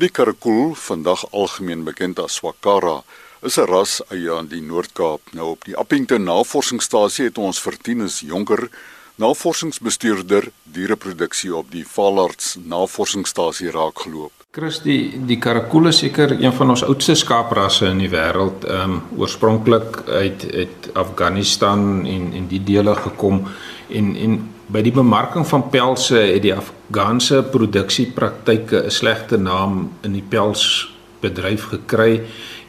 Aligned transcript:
Die 0.00 0.08
karakul, 0.08 0.70
vandag 0.80 1.26
algemeen 1.36 1.82
bekend 1.84 2.20
as 2.22 2.38
swakara, 2.38 3.02
is 3.44 3.58
'n 3.58 3.66
ras 3.68 4.00
eie 4.08 4.32
aan 4.32 4.48
die 4.48 4.62
Noord-Kaap. 4.62 5.20
Nou 5.36 5.48
op 5.50 5.64
die 5.64 5.76
Appington 5.76 6.24
Navorsingsstasie 6.24 7.24
het 7.24 7.38
ons 7.38 7.60
vir 7.60 7.76
Tinus 7.76 8.20
Jonker, 8.20 8.70
navorsingsbestuurder 9.20 10.48
diereproduksie 10.72 11.52
op 11.56 11.70
die 11.72 11.84
Valarts 11.86 12.54
Navorsingsstasie 12.64 13.70
raakgeloop. 13.74 14.32
Christie, 14.56 15.12
die 15.28 15.36
karakul 15.38 15.90
is 15.90 16.00
seker 16.02 16.32
een 16.34 16.54
van 16.56 16.72
ons 16.72 16.82
oudste 16.86 17.14
skaaprasse 17.18 17.90
in 17.92 18.00
die 18.02 18.10
wêreld. 18.10 18.64
Ehm 18.66 18.96
um, 18.96 19.02
oorspronklik 19.20 20.00
uit 20.08 20.46
uit 20.54 20.88
Afghanistan 20.98 22.06
en 22.06 22.32
en 22.38 22.48
die 22.50 22.62
dele 22.64 22.94
gekom 23.04 23.44
en 23.88 24.14
en 24.16 24.38
by 24.70 24.82
die 24.86 24.94
bemarking 24.94 25.46
van 25.46 25.68
pelse 25.70 26.18
het 26.18 26.42
die 26.42 26.54
Afghaanse 26.54 27.42
produksiepraktyke 27.52 28.86
'n 28.86 28.90
slegte 28.90 29.36
naam 29.36 29.90
in 30.02 30.12
die 30.12 30.26
pelsbedryf 30.28 31.68
gekry 31.74 32.22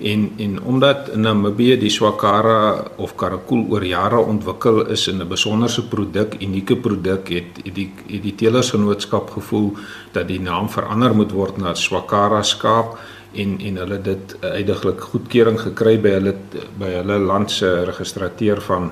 en 0.03 0.31
en 0.37 0.61
omdat 0.63 1.15
Namibië 1.15 1.77
die 1.77 1.89
swakara 1.89 2.83
of 2.97 3.15
karakul 3.15 3.65
oor 3.69 3.85
jare 3.85 4.17
ontwikkel 4.17 4.87
is 4.87 5.07
in 5.07 5.21
'n 5.21 5.27
besonderse 5.27 5.87
produk, 5.87 6.35
unieke 6.41 6.75
produk 6.75 7.29
het, 7.29 7.59
het 7.63 7.75
die 7.75 7.91
het 8.07 8.23
die 8.23 8.35
telersgenootskap 8.35 9.29
gevoel 9.29 9.73
dat 10.11 10.27
die 10.27 10.41
naam 10.41 10.69
verander 10.69 11.15
moet 11.15 11.31
word 11.31 11.57
na 11.57 11.73
swakara 11.73 12.43
skaap 12.43 12.97
en 13.33 13.59
en 13.59 13.75
hulle 13.75 14.01
dit 14.01 14.35
uitdruklik 14.41 15.01
goedkeuring 15.01 15.59
gekry 15.59 15.99
by 16.01 16.09
hulle 16.09 16.35
by 16.79 16.89
hulle 16.99 17.17
land 17.19 17.51
se 17.51 17.83
registrateur 17.83 18.61
van 18.61 18.91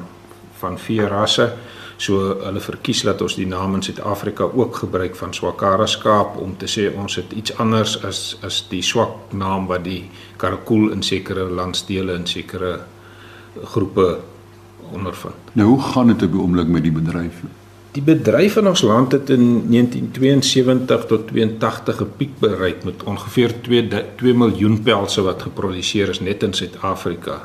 van 0.60 0.77
vier 0.77 1.07
rasse. 1.07 1.52
So 1.99 2.30
hulle 2.39 2.62
verkies 2.63 3.02
dat 3.03 3.20
ons 3.21 3.35
die 3.35 3.48
naam 3.48 3.73
in 3.76 3.84
Suid-Afrika 3.84 4.45
ook 4.55 4.77
gebruik 4.85 5.17
van 5.20 5.34
Swakara 5.35 5.88
skaap 5.90 6.38
om 6.40 6.53
te 6.57 6.67
sê 6.71 6.88
ons 6.95 7.17
het 7.20 7.34
iets 7.35 7.52
anders 7.59 7.98
as 8.07 8.38
as 8.48 8.62
die 8.71 8.81
swak 8.85 9.34
naam 9.35 9.67
wat 9.67 9.84
die 9.84 10.05
karakul 10.40 10.93
in 10.95 11.04
sekere 11.04 11.49
landsdele 11.52 12.15
en 12.15 12.27
sekere 12.27 12.77
groepe 13.74 14.07
ondervind. 14.96 15.51
Nou 15.59 15.68
hoe 15.74 15.82
gaan 15.91 16.13
dit 16.13 16.24
op 16.24 16.37
die 16.37 16.41
oomblik 16.41 16.71
met 16.71 16.87
die 16.87 16.96
bedryf? 16.96 17.43
Die 17.91 18.05
bedryf 18.05 18.55
in 18.62 18.71
ons 18.71 18.85
land 18.85 19.12
het 19.12 19.29
in 19.35 19.46
1972 19.68 21.05
tot 21.12 21.27
82 21.34 22.02
'n 22.02 22.12
piek 22.18 22.40
bereik 22.40 22.84
met 22.87 23.04
ongeveer 23.04 23.62
2 23.62 24.05
2 24.15 24.34
miljoen 24.34 24.81
pelse 24.84 25.21
wat 25.21 25.41
geproduseer 25.41 26.09
is 26.09 26.20
net 26.20 26.43
in 26.43 26.54
Suid-Afrika. 26.54 27.43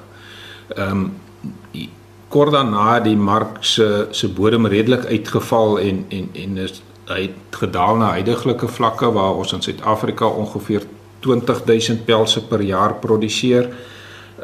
Ehm 0.77 0.91
um, 0.91 1.12
kort 2.35 2.53
daarna 2.53 2.99
die 3.05 3.17
mark 3.17 3.63
se 3.63 4.07
se 4.11 4.29
bodem 4.29 4.67
redelik 4.67 5.07
uitgeval 5.07 5.79
en 5.79 6.05
en 6.09 6.29
en 6.33 6.59
is 6.67 6.83
hy 7.07 7.21
het 7.27 7.59
gedaal 7.61 7.99
na 8.01 8.11
huidige 8.17 8.69
vlakke 8.69 9.11
waar 9.13 9.41
ons 9.41 9.53
in 9.53 9.63
Suid-Afrika 9.63 10.27
ongeveer 10.27 10.87
20000 11.21 12.05
pelse 12.05 12.43
per 12.49 12.63
jaar 12.63 12.95
produseer. 12.95 13.69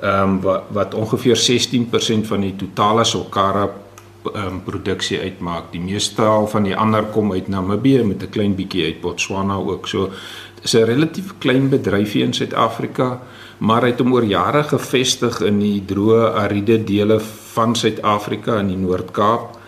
Ehm 0.01 0.23
um, 0.23 0.41
wat 0.41 0.63
wat 0.77 0.95
ongeveer 0.95 1.37
16% 1.37 2.27
van 2.33 2.41
die 2.41 2.57
totale 2.57 3.05
sokara 3.05 3.69
um, 4.35 4.63
produksie 4.65 5.21
uitmaak. 5.21 5.73
Die 5.73 5.81
meeste 5.81 6.23
al 6.23 6.47
van 6.47 6.63
die 6.63 6.77
ander 6.77 7.05
kom 7.05 7.33
uit 7.33 7.49
Namibië 7.49 8.05
met 8.05 8.23
'n 8.23 8.31
klein 8.31 8.55
bietjie 8.55 8.85
uit 8.85 9.01
Botswana 9.01 9.55
ook. 9.55 9.87
So 9.89 10.11
is 10.63 10.75
'n 10.75 10.85
relatief 10.85 11.35
klein 11.39 11.69
bedryfie 11.69 12.23
in 12.23 12.33
Suid-Afrika 12.33 13.21
maar 13.61 13.85
hy 13.85 13.93
het 13.93 14.01
hom 14.01 14.15
oor 14.17 14.25
jare 14.25 14.63
gevestig 14.65 15.41
in 15.45 15.59
die 15.61 15.81
droë 15.89 16.33
ariede 16.41 16.79
dele 16.89 17.19
van 17.53 17.75
Suid-Afrika 17.77 18.57
in 18.63 18.73
die 18.73 18.81
Noord-Kaap 18.81 19.59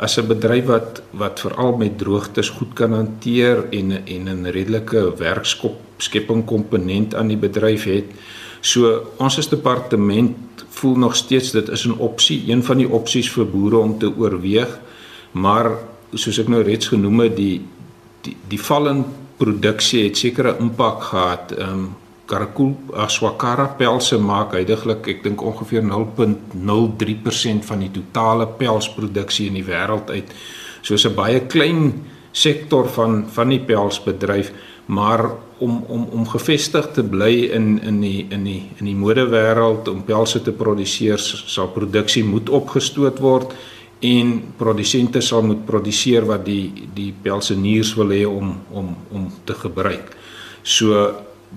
as 0.00 0.18
'n 0.18 0.28
bedryf 0.28 0.66
wat 0.66 1.02
wat 1.12 1.40
veral 1.40 1.76
met 1.76 1.98
droogtes 1.98 2.48
goed 2.48 2.72
kan 2.74 2.92
hanteer 2.92 3.66
en 3.70 3.90
en 4.06 4.28
'n 4.28 4.46
redelike 4.46 5.16
werkskop 5.18 5.76
skepping 5.98 6.44
komponent 6.46 7.14
aan 7.14 7.28
die 7.28 7.36
bedryf 7.36 7.84
het. 7.84 8.06
So 8.60 9.02
ons 9.18 9.38
as 9.38 9.48
departement 9.48 10.36
voel 10.70 10.96
nog 10.96 11.16
steeds 11.16 11.50
dit 11.50 11.68
is 11.68 11.86
'n 11.86 11.98
opsie, 11.98 12.44
een 12.46 12.62
van 12.64 12.78
die 12.78 12.88
opsies 12.88 13.30
vir 13.30 13.46
boere 13.46 13.76
om 13.76 13.98
te 13.98 14.16
oorweeg. 14.16 14.78
Maar 15.32 15.70
soos 16.14 16.38
ek 16.38 16.48
nou 16.48 16.62
reeds 16.62 16.88
genoem 16.88 17.20
het, 17.20 17.36
die 17.36 17.60
die 18.20 18.36
die 18.48 18.60
val 18.60 18.88
in 18.88 19.04
produksie 19.36 20.04
het 20.04 20.18
sekere 20.18 20.56
impak 20.58 21.02
gehad. 21.02 21.52
Ehm 21.52 21.72
um, 21.72 21.88
karakul 22.30 22.76
swakara 23.10 23.66
pelse 23.78 24.18
maak 24.18 24.52
heidaglik 24.54 25.08
ek 25.08 25.22
dink 25.24 25.42
ongeveer 25.42 25.82
0.03% 25.82 27.66
van 27.66 27.78
die 27.82 27.90
totale 27.90 28.46
pelsproduksie 28.46 29.48
in 29.50 29.58
die 29.58 29.66
wêreld 29.66 30.10
uit. 30.10 30.30
So 30.82 30.94
'n 30.94 31.14
baie 31.14 31.40
klein 31.40 32.04
sektor 32.32 32.88
van 32.88 33.26
van 33.30 33.48
die 33.48 33.60
pelsbedryf, 33.60 34.52
maar 34.90 35.30
om 35.58 35.84
om 35.88 36.06
om 36.10 36.28
gevestig 36.28 36.88
te 36.96 37.02
bly 37.06 37.34
in 37.54 37.66
in 37.86 38.00
die 38.02 38.26
in 38.34 38.44
die 38.44 38.62
in 38.80 38.88
die 38.88 38.96
modewêreld 38.98 39.88
om 39.88 40.02
pelse 40.04 40.42
te 40.42 40.52
produseer, 40.52 41.20
sal 41.22 41.70
produksie 41.74 42.24
moet 42.26 42.50
opgestoot 42.50 43.20
word 43.22 43.54
en 44.00 44.32
produsente 44.58 45.20
sal 45.22 45.44
moet 45.46 45.62
produseer 45.68 46.26
wat 46.26 46.42
die 46.48 46.88
die 46.96 47.12
pelseniers 47.22 47.92
wil 47.98 48.14
hê 48.16 48.24
om 48.26 48.54
om 48.72 48.88
om 49.12 49.28
te 49.44 49.54
gebruik. 49.60 50.10
So 50.62 51.06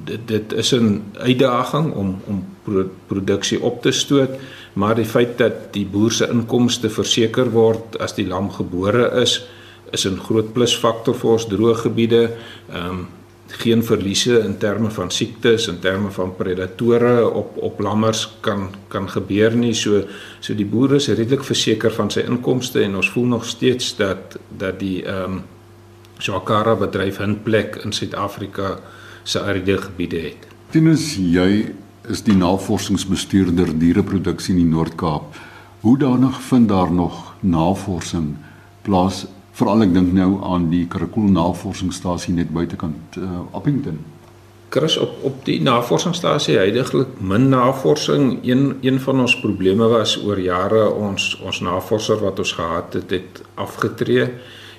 dit 0.05 0.27
dit 0.27 0.53
is 0.53 0.73
'n 0.73 1.01
uitdaging 1.17 1.93
om 1.93 2.21
om 2.27 2.45
pro, 2.63 2.85
produksie 3.07 3.61
op 3.61 3.81
te 3.81 3.91
stoot, 3.91 4.37
maar 4.73 4.95
die 4.95 5.09
feit 5.15 5.37
dat 5.37 5.73
die 5.73 5.85
boer 5.85 6.11
se 6.11 6.29
inkomste 6.29 6.89
verseker 6.89 7.49
word 7.51 7.97
as 7.99 8.13
die 8.13 8.27
lam 8.27 8.51
gebore 8.51 9.21
is, 9.21 9.45
is 9.91 10.05
'n 10.05 10.19
groot 10.19 10.53
plusfaktor 10.53 11.15
vir 11.15 11.31
ons 11.31 11.47
droë 11.47 11.75
gebiede. 11.75 12.31
Ehm 12.69 12.89
um, 12.89 13.07
geen 13.61 13.83
verliese 13.83 14.39
in 14.39 14.57
terme 14.57 14.89
van 14.91 15.11
siektes 15.11 15.67
en 15.67 15.79
terme 15.79 16.11
van 16.11 16.35
predatore 16.35 17.29
op 17.29 17.57
op 17.57 17.79
lammers 17.79 18.25
kan 18.39 18.69
kan 18.87 19.09
gebeur 19.09 19.55
nie. 19.55 19.73
So 19.73 20.03
so 20.39 20.55
die 20.55 20.65
boer 20.65 20.95
is 20.95 21.07
redelik 21.07 21.43
verseker 21.43 21.93
van 21.93 22.09
sy 22.11 22.25
inkomste 22.27 22.81
en 22.83 22.95
ons 22.95 23.09
voel 23.13 23.25
nog 23.25 23.45
steeds 23.45 23.95
dat 23.95 24.37
dat 24.57 24.79
die 24.79 25.03
ehm 25.05 25.31
um, 25.31 25.41
Shakara 26.19 26.75
bedryf 26.75 27.19
'n 27.19 27.39
plek 27.43 27.75
in 27.83 27.91
Suid-Afrika 27.91 28.79
se 29.23 29.41
ariede 29.41 29.77
gebiede 29.77 30.19
het. 30.19 30.47
Tinus, 30.69 31.15
jy 31.15 31.73
is 32.09 32.23
die 32.23 32.35
navorsingsbestuurder 32.35 33.79
diereproduksie 33.79 34.53
in 34.55 34.61
die 34.61 34.69
Noord-Kaap. 34.69 35.35
Hoe 35.79 35.97
danig 35.97 36.41
vind 36.41 36.69
daar 36.69 36.91
nog 36.91 37.35
navorsing 37.39 38.35
plaas? 38.81 39.25
Veral 39.53 39.85
ek 39.85 39.91
dink 39.93 40.15
nou 40.17 40.39
aan 40.49 40.71
die 40.71 40.87
Karakul 40.89 41.27
Navorsingsstasie 41.29 42.33
net 42.33 42.49
buitekant 42.49 43.17
uh, 43.21 43.43
Appington. 43.53 43.99
Chris 44.73 44.95
op 44.97 45.19
op 45.21 45.43
die 45.45 45.59
navorsingsstasie 45.61 46.55
heidaglik 46.57 47.19
min 47.21 47.51
navorsing. 47.51 48.39
Een 48.41 48.79
een 48.81 48.97
van 48.99 49.19
ons 49.21 49.35
probleme 49.43 49.85
was 49.91 50.15
oor 50.23 50.39
jare 50.41 50.87
ons 50.89 51.27
ons 51.45 51.59
navorser 51.61 52.17
wat 52.23 52.41
ons 52.41 52.53
gehad 52.57 52.97
het, 52.97 53.13
het 53.13 53.43
afgetree 53.53 54.25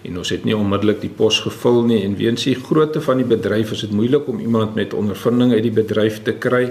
en 0.04 0.18
ons 0.18 0.32
het 0.34 0.42
nie 0.44 0.56
onmiddellik 0.56 0.98
die 1.04 1.12
pos 1.20 1.38
gevul 1.44 1.84
nie 1.86 2.00
en 2.02 2.16
weens 2.18 2.42
die 2.44 2.56
grootte 2.58 3.00
van 3.00 3.22
die 3.22 3.28
bedryf 3.30 3.70
is 3.76 3.84
dit 3.86 3.94
moeilik 3.94 4.26
om 4.28 4.42
iemand 4.42 4.74
met 4.74 4.96
ondervinding 4.98 5.54
uit 5.54 5.62
die 5.62 5.76
bedryf 5.78 6.18
te 6.26 6.34
kry. 6.34 6.64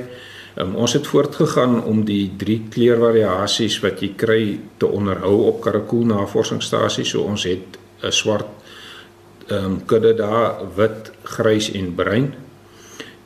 Um, 0.60 0.76
ons 0.76 0.94
het 0.94 1.08
voortgegaan 1.08 1.80
om 1.88 2.04
die 2.06 2.28
drie 2.38 2.60
kleurvariasies 2.70 3.80
wat 3.82 4.04
jy 4.04 4.12
kry 4.20 4.42
te 4.78 4.92
onderhou 4.92 5.48
op 5.48 5.64
Karakul 5.64 6.04
Navorsingsstasie. 6.12 7.08
So 7.08 7.24
ons 7.24 7.48
het 7.48 7.80
'n 8.04 8.12
swart 8.12 8.46
ehm 9.48 9.66
um, 9.66 9.86
kudde 9.86 10.14
daar, 10.14 10.56
wit, 10.76 11.12
grys 11.24 11.72
en 11.72 11.96
bruin. 11.96 12.34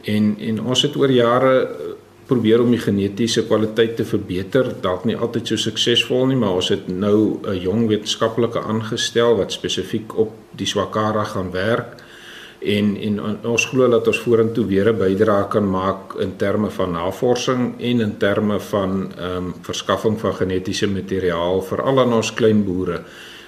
En 0.04 0.36
en 0.40 0.62
ons 0.62 0.82
het 0.82 0.96
oor 0.96 1.12
jare 1.12 1.70
probeer 2.28 2.62
om 2.62 2.72
die 2.72 2.80
genetiese 2.80 3.46
kwaliteit 3.46 3.96
te 3.96 4.06
verbeter. 4.06 4.74
Dalk 4.82 5.06
nie 5.06 5.16
altyd 5.16 5.48
so 5.48 5.56
suksesvol 5.56 6.26
nie, 6.28 6.36
maar 6.36 6.58
ons 6.60 6.70
het 6.70 6.88
nou 6.88 7.40
'n 7.44 7.60
jong 7.60 7.88
wetenskaplike 7.88 8.60
aangestel 8.60 9.38
wat 9.38 9.52
spesifiek 9.52 10.18
op 10.18 10.34
die 10.52 10.68
swakara 10.68 11.24
gaan 11.24 11.52
werk 11.52 12.04
en 12.60 12.96
en 12.98 13.20
ons 13.46 13.66
glo 13.70 13.88
dat 13.90 14.08
ons 14.08 14.20
vorentoe 14.20 14.66
weer 14.66 14.90
'n 14.94 14.98
bydrae 14.98 15.48
kan 15.48 15.70
maak 15.70 16.16
in 16.20 16.36
terme 16.38 16.70
van 16.70 16.92
navorsing 16.92 17.80
en 17.80 18.02
in 18.02 18.18
terme 18.18 18.60
van 18.60 19.12
ehm 19.18 19.38
um, 19.38 19.54
verskaffing 19.62 20.20
van 20.20 20.34
genetiese 20.34 20.88
materiaal 20.88 21.62
vir 21.62 21.82
al 21.82 22.14
ons 22.14 22.34
klein 22.34 22.64
boere 22.64 23.04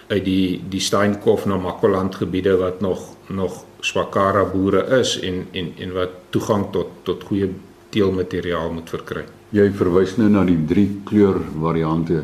uit 0.09 0.25
die 0.25 0.61
die 0.69 0.81
Steenkof 0.81 1.45
na 1.45 1.57
Makwaland 1.61 2.15
gebiede 2.15 2.57
wat 2.57 2.81
nog 2.81 3.15
nog 3.29 3.63
swakara 3.85 4.43
boere 4.49 4.83
is 4.99 5.19
en 5.19 5.45
en 5.51 5.71
en 5.77 5.93
wat 5.93 6.15
toegang 6.29 6.69
tot 6.73 7.03
tot 7.03 7.23
goeie 7.23 7.49
teelmateriaal 7.89 8.71
moet 8.73 8.89
verkry. 8.89 9.23
Jy 9.53 9.69
verwys 9.73 10.17
nou 10.17 10.29
na 10.29 10.43
die 10.45 10.59
drie 10.69 10.89
kleur 11.09 11.39
variante. 11.61 12.23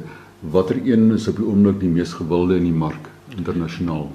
Watter 0.54 0.78
een 0.86 1.10
is 1.16 1.28
op 1.28 1.40
die 1.42 1.46
oomblik 1.46 1.80
die 1.82 1.90
mees 1.90 2.14
gewilde 2.14 2.60
in 2.60 2.68
die 2.70 2.80
mark 2.86 3.10
internasionaal? 3.38 4.12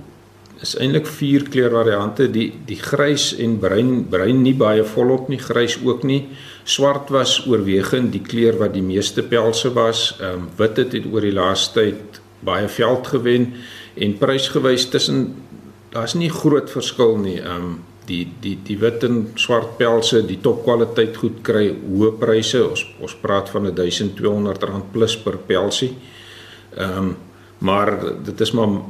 Is 0.63 0.77
eintlik 0.77 1.09
vier 1.09 1.47
kleur 1.49 1.73
variante. 1.75 2.29
Die 2.31 2.53
die 2.67 2.79
grys 2.79 3.33
en 3.39 3.59
bruin, 3.63 4.05
bruin 4.11 4.43
nie 4.43 4.55
baie 4.55 4.85
volop 4.85 5.31
nie, 5.33 5.41
grys 5.43 5.79
ook 5.83 6.05
nie. 6.07 6.27
Swart 6.65 7.11
was 7.11 7.39
oorwegend 7.47 8.13
die 8.13 8.23
kleur 8.23 8.59
wat 8.61 8.75
die 8.75 8.85
meeste 8.85 9.23
pelse 9.27 9.73
was. 9.75 10.11
Ehm 10.21 10.45
um, 10.45 10.49
wit 10.59 10.83
het, 10.83 10.99
het 10.99 11.07
oor 11.11 11.27
die 11.27 11.35
laaste 11.35 11.81
tyd 11.81 12.21
baie 12.45 12.69
veld 12.69 13.07
gewen 13.07 13.53
en 13.95 14.19
prysgewys 14.19 14.89
tussen 14.89 15.35
daar's 15.91 16.15
nie 16.15 16.31
groot 16.31 16.71
verskil 16.71 17.17
nie. 17.17 17.39
Ehm 17.41 17.71
um, 17.71 17.79
die 18.11 18.25
die 18.43 18.57
die 18.67 18.79
wit 18.79 19.05
en 19.07 19.19
swart 19.39 19.77
pelse, 19.79 20.23
die 20.27 20.41
topkwaliteit 20.43 21.17
goed 21.21 21.43
kry, 21.47 21.69
hoë 21.71 22.17
pryse. 22.19 22.63
Ons 22.67 22.85
ons 22.99 23.15
praat 23.23 23.51
van 23.51 23.67
'n 23.67 23.75
R1200 23.77 24.91
plus 24.93 25.19
per 25.19 25.37
pelsie. 25.39 25.95
Ehm 26.77 26.99
um, 26.99 27.17
maar 27.59 27.99
dit 28.25 28.41
is 28.41 28.53
maar 28.53 28.81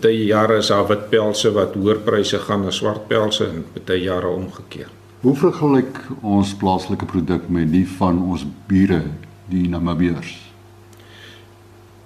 baie 0.00 0.24
jare 0.24 0.56
is 0.56 0.66
daar 0.66 0.86
wit 0.88 1.10
pelse 1.10 1.52
wat 1.52 1.74
hoër 1.74 1.98
pryse 2.04 2.38
gaan 2.38 2.66
as 2.66 2.76
swart 2.76 3.08
pelse 3.08 3.46
en 3.46 3.64
baie 3.86 4.02
jare 4.02 4.28
omgekeer. 4.28 4.90
Hoe 5.20 5.36
vergelyk 5.36 6.00
ons 6.22 6.54
plaaslike 6.54 7.04
produk 7.04 7.48
met 7.48 7.72
die 7.72 7.86
van 7.88 8.22
ons 8.22 8.44
bure, 8.66 9.02
die 9.48 9.68
Namibiërs? 9.68 10.45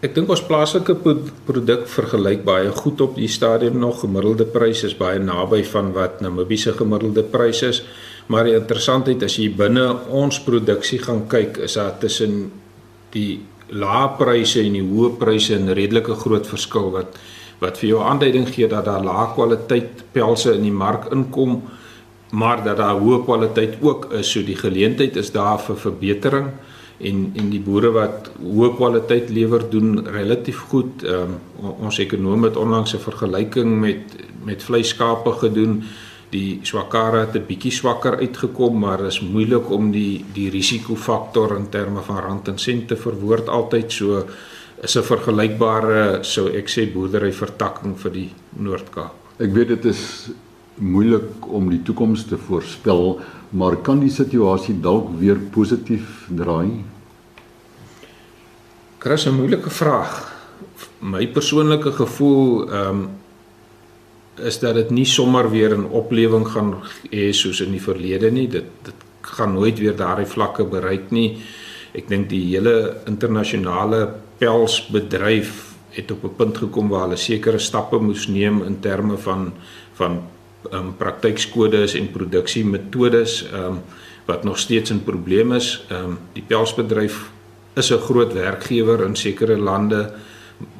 Ek 0.00 0.14
dink 0.16 0.30
ons 0.32 0.40
plaaslike 0.40 0.94
produk 1.44 1.82
vergelyk 1.92 2.40
baie 2.46 2.70
goed 2.72 3.02
op 3.04 3.18
die 3.20 3.28
stadium 3.28 3.74
nog. 3.82 3.98
Gemiddelde 4.00 4.46
prys 4.48 4.80
is 4.88 4.94
baie 4.96 5.18
naby 5.20 5.58
van 5.68 5.90
wat 5.92 6.22
Namibiese 6.24 6.72
gemiddelde 6.78 7.20
prys 7.28 7.60
is. 7.68 7.82
Maar 8.32 8.48
die 8.48 8.54
interessantheid 8.56 9.20
as 9.26 9.36
jy 9.36 9.50
binne 9.52 9.84
ons 10.08 10.38
produksie 10.46 11.02
gaan 11.04 11.26
kyk, 11.28 11.60
is 11.66 11.76
daar 11.76 11.98
tussen 12.00 12.46
die 13.12 13.42
lae 13.68 14.06
pryse 14.16 14.64
en 14.64 14.78
die 14.78 14.86
hoë 14.86 15.18
pryse 15.20 15.58
'n 15.58 15.68
redelike 15.68 16.16
groot 16.24 16.48
verskil 16.48 16.90
wat 16.96 17.20
wat 17.60 17.76
vir 17.76 17.90
jou 17.90 18.00
aanduiding 18.00 18.48
gee 18.48 18.68
dat 18.68 18.86
daar 18.88 19.04
lae 19.04 19.26
kwaliteit 19.34 20.04
pelse 20.12 20.54
in 20.54 20.62
die 20.62 20.72
mark 20.72 21.12
inkom, 21.12 21.62
maar 22.32 22.64
dat 22.64 22.78
daar 22.78 22.96
hoë 22.96 23.24
kwaliteit 23.24 23.76
ook 23.82 24.12
is. 24.14 24.32
So 24.32 24.40
die 24.42 24.56
geleentheid 24.56 25.16
is 25.16 25.30
daar 25.30 25.58
vir 25.58 25.76
verbetering 25.76 26.48
en 27.00 27.32
en 27.34 27.50
die 27.52 27.62
boere 27.64 27.90
wat 27.94 28.30
hoë 28.42 28.74
kwaliteit 28.76 29.30
lewer 29.32 29.64
doen 29.72 30.06
relatief 30.06 30.66
goed. 30.72 31.04
Ehm 31.04 31.34
um, 31.62 31.72
ons 31.86 31.98
ekonomie 31.98 32.48
het 32.48 32.56
onlangs 32.56 32.94
'n 32.94 33.06
vergelyking 33.08 33.80
met 33.80 34.16
met 34.44 34.62
vleiskape 34.62 35.32
gedoen. 35.32 35.82
Die 36.30 36.60
swakara 36.62 37.20
het 37.26 37.34
'n 37.34 37.46
bietjie 37.46 37.72
swakker 37.72 38.16
uitgekom, 38.16 38.78
maar 38.78 39.04
is 39.06 39.20
moeilik 39.20 39.70
om 39.70 39.90
die 39.90 40.24
die 40.32 40.50
risikofaktor 40.50 41.56
in 41.56 41.68
terme 41.68 42.00
van 42.02 42.18
rand 42.18 42.48
en 42.48 42.58
sent 42.58 42.88
te 42.88 42.96
verwoord 42.96 43.48
altyd. 43.48 43.92
So 43.92 44.24
is 44.82 44.96
'n 44.96 45.02
vergelykbare 45.02 46.18
sou 46.22 46.48
ek 46.48 46.68
sê 46.68 46.92
boerdery 46.92 47.32
vertakking 47.32 47.98
vir 47.98 48.12
die 48.12 48.30
Noord-Kaap. 48.56 49.14
Ek 49.38 49.52
weet 49.52 49.68
dit 49.68 49.84
is 49.84 50.30
moeilik 50.80 51.46
om 51.48 51.68
die 51.70 51.82
toekoms 51.82 52.24
te 52.28 52.38
voorspel, 52.38 53.20
maar 53.50 53.76
kan 53.84 54.00
die 54.00 54.12
situasie 54.12 54.74
dalk 54.80 55.12
weer 55.20 55.38
positief 55.52 56.26
draai? 56.28 56.84
Kras 58.98 59.26
'n 59.26 59.34
moeilike 59.34 59.70
vraag. 59.70 60.32
My 61.00 61.26
persoonlike 61.26 61.92
gevoel 61.92 62.68
ehm 62.68 62.88
um, 62.88 63.08
is 64.40 64.58
dat 64.58 64.74
dit 64.74 64.90
nie 64.90 65.04
sommer 65.04 65.50
weer 65.50 65.76
'n 65.76 65.90
oplewing 65.90 66.46
gaan 66.48 66.74
hê 67.10 67.32
soos 67.32 67.60
in 67.60 67.72
die 67.72 67.82
verlede 67.82 68.30
nie. 68.30 68.48
Dit 68.48 68.64
dit 68.82 68.94
gaan 69.20 69.52
nooit 69.52 69.78
weer 69.78 69.96
daardie 69.96 70.26
vlakke 70.26 70.64
bereik 70.64 71.10
nie. 71.10 71.38
Ek 71.92 72.08
dink 72.08 72.28
die 72.28 72.44
hele 72.54 72.96
internasionale 73.06 74.14
pelsbedryf 74.38 75.74
het 75.90 76.10
op 76.10 76.24
'n 76.24 76.36
punt 76.36 76.58
gekom 76.58 76.88
waar 76.88 77.02
hulle 77.02 77.16
sekere 77.16 77.58
stappe 77.58 77.98
moes 77.98 78.28
neem 78.28 78.62
in 78.62 78.80
terme 78.80 79.16
van 79.16 79.52
van 79.92 80.22
um, 80.72 80.94
praktykskodes 80.96 81.94
en 81.94 82.10
produksiemetodes 82.10 83.42
ehm 83.52 83.64
um, 83.64 83.82
wat 84.24 84.44
nog 84.44 84.58
steeds 84.58 84.90
'n 84.90 85.02
probleem 85.04 85.52
is. 85.52 85.84
Ehm 85.88 86.04
um, 86.04 86.18
die 86.32 86.44
pelsbedryf 86.46 87.30
is 87.74 87.90
'n 87.90 87.98
groot 87.98 88.32
werkgewer 88.32 89.04
in 89.04 89.16
sekere 89.16 89.56
lande 89.56 90.12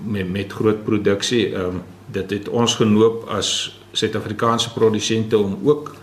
met 0.05 0.33
met 0.33 0.53
groot 0.53 0.85
produksie. 0.85 1.55
Ehm 1.55 1.65
um, 1.65 1.83
dit 2.07 2.31
het 2.31 2.49
ons 2.49 2.75
genoop 2.75 3.29
as 3.29 3.79
Suid-Afrikaanse 3.93 4.73
produsente 4.73 5.39
om 5.39 5.59
ook 5.65 5.95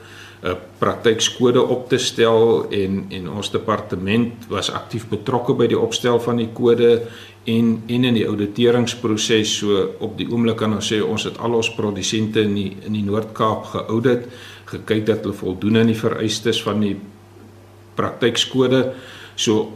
'n 0.44 0.56
praktykskode 0.78 1.62
op 1.62 1.89
te 1.89 1.98
stel 1.98 2.69
en 2.69 3.06
en 3.10 3.30
ons 3.30 3.51
departement 3.51 4.45
was 4.50 4.69
aktief 4.72 5.07
betrokke 5.10 5.54
by 5.54 5.68
die 5.68 5.80
opstel 5.80 6.19
van 6.19 6.38
die 6.38 6.50
kode 6.54 7.07
en 7.45 7.84
en 7.88 8.04
in 8.04 8.13
die 8.13 8.28
ouditeringsproses 8.28 9.57
so 9.57 9.88
op 10.00 10.18
die 10.18 10.28
oomblik 10.30 10.57
kan 10.57 10.74
ons 10.74 10.92
sê 10.94 11.01
ons 11.01 11.24
het 11.24 11.38
al 11.38 11.57
ons 11.57 11.74
produsente 11.75 12.42
in 12.42 12.54
die 12.54 12.69
in 12.86 12.94
die 12.94 13.04
Noord-Kaap 13.07 13.66
geaudit 13.74 14.28
gekyk 14.66 15.06
dat 15.06 15.25
hulle 15.25 15.34
voldoen 15.34 15.78
aan 15.78 15.89
die 15.94 15.98
vereistes 15.98 16.62
van 16.62 16.83
die 16.83 16.95
praktykskode. 17.95 18.94
So 19.36 19.72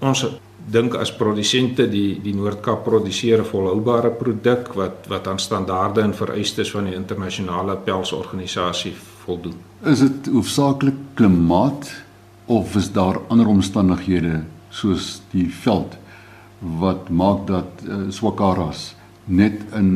ons 0.00 0.26
dink 0.66 0.96
as 0.98 1.14
produsente 1.14 1.86
die 1.88 2.18
die 2.20 2.34
Noord-Kaap 2.34 2.84
produseer 2.84 3.40
'n 3.40 3.48
volhoubare 3.48 4.10
produk 4.10 4.74
wat 4.74 5.06
wat 5.08 5.26
aan 5.26 5.38
standaarde 5.38 6.00
en 6.00 6.14
vereistes 6.14 6.70
van 6.70 6.84
die 6.84 6.94
internasionale 6.94 7.76
pelsorganisasie 7.76 9.15
voldoen. 9.26 9.58
Is 9.84 10.02
dit 10.04 10.30
hoofsaaklik 10.32 10.98
klimaat 11.18 11.90
of 12.46 12.76
is 12.78 12.92
daar 12.94 13.20
ander 13.28 13.48
omstandighede 13.50 14.44
soos 14.70 15.20
die 15.32 15.48
veld 15.62 15.96
wat 16.58 17.08
maak 17.08 17.46
dat 17.46 17.82
uh, 17.84 18.06
swakaras 18.10 18.94
net 19.24 19.62
in 19.74 19.88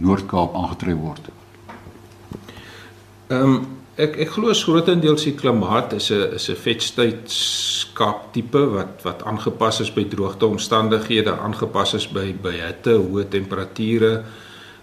Noord-Kaap 0.00 0.54
aangetref 0.56 1.02
word? 1.02 1.28
Ehm 3.28 3.58
um, 3.58 3.58
ek 3.98 4.14
ek 4.22 4.28
glo 4.30 4.54
grootendeels 4.54 5.24
die 5.26 5.34
klimaat 5.34 5.92
is 5.96 6.10
'n 6.14 6.34
is 6.38 6.48
'n 6.48 6.56
vetstydskap 6.64 8.32
tipe 8.32 8.62
wat 8.74 9.02
wat 9.02 9.24
aangepas 9.26 9.80
is 9.80 9.90
by 9.90 10.04
droogte 10.04 10.46
omstandighede, 10.46 11.34
aangepas 11.34 11.94
is 11.94 12.06
by 12.06 12.32
by 12.42 12.54
hitte, 12.62 12.94
hoë 12.94 13.28
temperature 13.28 14.24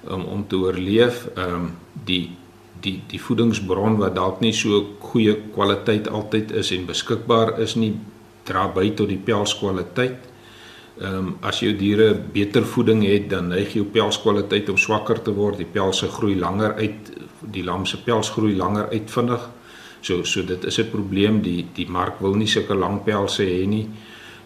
um, 0.10 0.25
om 0.25 0.48
te 0.48 0.56
oorleef. 0.56 1.28
Ehm 1.36 1.56
um, 1.56 1.72
die 2.06 2.36
die 2.81 3.01
die 3.07 3.22
voedingsbron 3.22 3.98
wat 3.98 4.16
dalk 4.16 4.42
nie 4.42 4.54
so 4.54 4.81
goeie 5.00 5.36
kwaliteit 5.54 6.07
altyd 6.07 6.51
is 6.51 6.72
en 6.72 6.86
beskikbaar 6.86 7.60
is 7.60 7.75
nie 7.75 7.94
dra 8.45 8.68
by 8.68 8.89
tot 8.98 9.10
die 9.10 9.22
pelskwaliteit. 9.22 10.31
Ehm 10.95 11.16
um, 11.18 11.31
as 11.44 11.60
jou 11.60 11.74
diere 11.75 12.13
beter 12.16 12.63
voeding 12.63 13.04
het, 13.04 13.30
dan 13.30 13.50
neig 13.51 13.74
jou 13.75 13.86
pelskwaliteit 13.86 14.69
om 14.69 14.77
swakker 14.77 15.22
te 15.22 15.33
word. 15.36 15.57
Die 15.60 15.72
pelse 15.72 16.07
groei 16.07 16.38
langer 16.39 16.75
uit 16.80 17.12
die 17.51 17.63
lam 17.63 17.86
se 17.86 17.98
pels 18.04 18.30
groei 18.31 18.56
langer 18.56 18.88
uitvinnig. 18.92 19.50
So 20.01 20.24
so 20.24 20.44
dit 20.44 20.63
is 20.63 20.80
'n 20.80 20.89
probleem 20.92 21.42
die 21.42 21.66
die 21.74 21.89
mark 21.89 22.19
wil 22.19 22.36
nie 22.36 22.48
sulke 22.48 22.75
lang 22.75 23.04
pelse 23.04 23.44
hê 23.44 23.66
nie. 23.68 23.88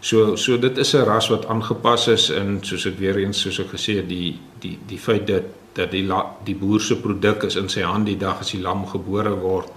So 0.00 0.36
so 0.36 0.56
dit 0.56 0.78
is 0.78 0.94
'n 0.94 1.04
ras 1.04 1.28
wat 1.28 1.46
aangepas 1.46 2.08
is 2.08 2.30
in 2.30 2.58
soos 2.62 2.86
ek 2.86 2.98
weer 2.98 3.18
eens 3.18 3.40
soos 3.40 3.60
ek 3.60 3.70
gesê 3.76 3.96
het 3.96 4.08
die 4.08 4.38
die 4.60 4.78
die 4.86 4.98
feit 4.98 5.26
dat 5.26 5.44
dat 5.74 5.90
die 5.90 6.06
la, 6.06 6.24
die 6.44 6.54
boer 6.54 6.80
se 6.80 6.96
produk 7.00 7.44
is 7.44 7.56
in 7.56 7.68
sy 7.68 7.82
hand 7.82 8.06
die 8.06 8.18
dag 8.18 8.40
as 8.40 8.50
die 8.50 8.62
lam 8.62 8.86
gebore 8.86 9.34
word 9.40 9.70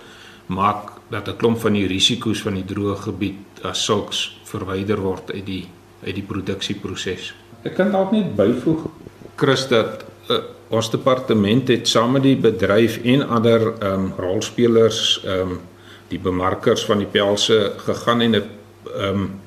maak 0.47 0.91
dat 1.09 1.27
'n 1.27 1.37
klomp 1.37 1.59
van 1.59 1.73
die 1.73 1.87
risiko's 1.87 2.41
van 2.41 2.53
die 2.53 2.65
droë 2.65 2.95
gebied 2.95 3.61
as 3.63 3.85
sulks 3.85 4.37
verwyder 4.43 4.99
word 5.01 5.31
uit 5.31 5.45
die 5.45 5.67
uit 6.03 6.15
die 6.15 6.27
produksieproses. 6.27 7.33
Ek 7.63 7.75
kan 7.75 7.91
dalk 7.91 8.11
net 8.11 8.35
byvoeg 8.35 8.89
Chris 9.35 9.67
dat 9.67 10.03
uh, 10.29 10.37
ons 10.69 10.89
departement 10.91 11.67
het 11.67 11.87
saam 11.87 12.11
met 12.11 12.23
die 12.23 12.35
bedryf 12.35 12.99
en 13.03 13.27
ander 13.27 13.73
ehm 13.79 13.93
um, 13.93 14.13
rolspelers 14.17 15.21
ehm 15.23 15.51
um, 15.51 15.59
die 16.07 16.19
bemarkers 16.19 16.85
van 16.85 16.97
die 16.97 17.09
pelse 17.09 17.73
gegaan 17.77 18.21
en 18.21 18.35
'n 18.35 18.35
ehm 18.35 19.09
um, 19.09 19.41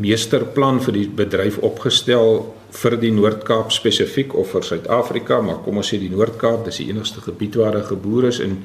meesterplan 0.00 0.80
vir 0.82 0.96
die 0.96 1.08
bedryf 1.08 1.58
opgestel 1.62 2.40
vir 2.74 2.96
die 2.98 3.12
Noord-Kaap 3.14 3.70
spesifiek 3.72 4.34
of 4.34 4.50
vir 4.54 4.66
Suid-Afrika, 4.66 5.38
maar 5.40 5.60
kom 5.62 5.78
ons 5.78 5.92
sê 5.92 6.00
die 6.02 6.10
Noord-Kaap, 6.10 6.64
dis 6.66 6.80
die 6.82 6.88
enigste 6.90 7.22
gebied 7.22 7.54
waar 7.60 7.76
daar 7.78 7.86
geboer 7.86 8.28
is 8.32 8.40
en 8.42 8.58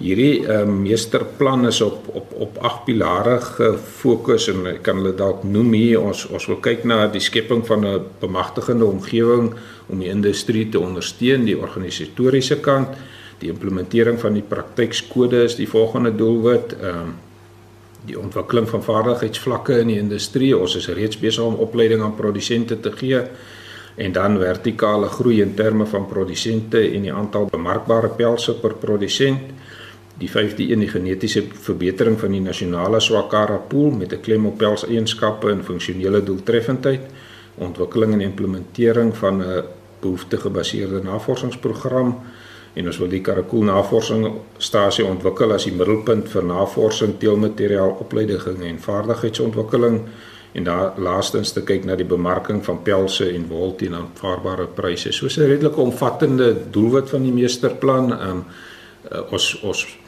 hierdie 0.00 0.46
ehm 0.46 0.70
um, 0.70 0.78
meesterplan 0.80 1.68
is 1.68 1.82
op 1.84 2.08
op 2.16 2.32
op 2.46 2.58
ag 2.64 2.78
pilare 2.86 3.36
gefokus 3.44 4.48
en 4.48 4.64
ek 4.70 4.82
kan 4.86 4.96
hulle 4.96 5.12
dalk 5.16 5.42
noem 5.44 5.74
hier 5.76 6.00
ons 6.00 6.24
ons 6.30 6.46
wil 6.48 6.56
kyk 6.64 6.86
na 6.88 7.02
die 7.12 7.20
skepping 7.20 7.60
van 7.68 7.84
'n 7.84 8.06
bemagtigende 8.22 8.88
omgewing 8.88 9.52
om 9.88 9.98
die 10.00 10.08
industrie 10.08 10.68
te 10.68 10.80
ondersteun, 10.80 11.44
die 11.44 11.58
organisatoriese 11.58 12.60
kant, 12.60 12.96
die 13.40 13.50
implementering 13.52 14.20
van 14.20 14.32
die 14.34 14.46
praktykskode 14.54 15.44
is 15.44 15.56
die 15.56 15.68
volgende 15.68 16.16
doelwit. 16.16 16.72
Ehm 16.80 17.02
um, 17.02 17.18
die 18.06 18.18
ontwikkeling 18.18 18.68
van 18.68 18.82
vaardigheidsvlakke 18.82 19.78
in 19.80 19.92
die 19.92 19.98
industrie. 19.98 20.56
Ons 20.56 20.76
is 20.76 20.88
reeds 20.88 21.18
besig 21.20 21.44
om 21.44 21.54
opleiding 21.54 22.02
aan 22.02 22.16
produsente 22.16 22.80
te 22.80 22.92
gee 22.92 23.22
en 24.00 24.12
dan 24.12 24.38
vertikale 24.38 25.08
groei 25.08 25.40
in 25.42 25.54
terme 25.54 25.86
van 25.86 26.06
produsente 26.08 26.80
en 26.80 27.02
die 27.02 27.12
aantal 27.12 27.48
bemarkbare 27.50 28.08
pelse 28.16 28.54
per 28.60 28.74
produsent. 28.80 29.50
Die 30.20 30.28
5de 30.28 30.68
een 30.68 30.84
die 30.84 30.88
genetiese 30.88 31.42
verbetering 31.52 32.18
van 32.20 32.32
die 32.36 32.42
nasionale 32.44 33.00
swakara 33.00 33.56
pool 33.68 33.90
met 33.90 34.12
'n 34.12 34.20
klem 34.20 34.46
op 34.46 34.58
pelseienskappe 34.58 35.50
en 35.50 35.64
funksionele 35.64 36.22
doeltreffendheid, 36.22 37.00
ontwikkeling 37.54 38.12
en 38.12 38.20
implementering 38.20 39.16
van 39.16 39.42
'n 39.42 39.64
behoeftegebaseerde 40.00 41.02
navorsingsprogram 41.02 42.18
en 42.74 42.86
ons 42.86 42.98
wil 43.02 43.08
die 43.10 43.22
Karakool 43.26 43.64
navorsingsstasie 43.66 45.04
ontwikkel 45.04 45.52
as 45.52 45.66
die 45.66 45.74
middelpunt 45.74 46.28
vir 46.30 46.44
navorsing, 46.46 47.16
teelmateriaal 47.18 47.96
opleiding 48.04 48.62
en 48.62 48.78
vaardigheidsontwikkeling 48.78 50.04
en 50.52 50.66
daar 50.66 50.98
laastens 50.98 51.52
te 51.54 51.62
kyk 51.62 51.84
na 51.86 51.96
die 51.98 52.06
bemarking 52.06 52.62
van 52.66 52.82
pelse 52.82 53.28
en 53.30 53.46
wol 53.50 53.74
teen 53.78 53.94
aanvaarbare 53.94 54.66
pryse. 54.74 55.12
So 55.12 55.26
'n 55.26 55.46
redelike 55.46 55.80
omvattende 55.80 56.56
doelwit 56.70 57.10
van 57.10 57.22
die 57.22 57.32
meesterplan. 57.32 58.12
Um, 58.12 58.44
uh, 59.12 59.32
ons 59.32 59.60
ons 59.62 59.98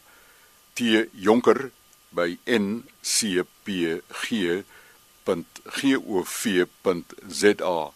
t.jonker@ncpg.gov.za. 5.29 7.91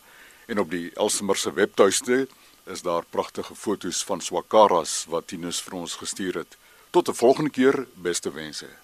En 0.46 0.60
op 0.60 0.72
die 0.72 0.92
Elsenburg 0.94 1.40
se 1.40 1.54
webtuiste 1.54 2.28
is 2.66 2.82
daar 2.82 3.04
pragtige 3.10 3.56
foto's 3.56 4.04
van 4.04 4.22
swakaras 4.22 5.06
wat 5.10 5.28
Tinus 5.28 5.62
vir 5.62 5.74
ons 5.74 5.96
gestuur 5.96 6.44
het. 6.44 6.58
Tot 6.90 7.10
'n 7.10 7.14
volgende 7.14 7.50
keer, 7.50 7.88
beste 7.96 8.32
wense. 8.32 8.83